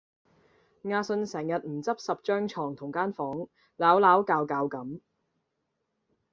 [0.81, 4.99] 阿信成日唔執拾張床同間房澩澩嫪嫪咁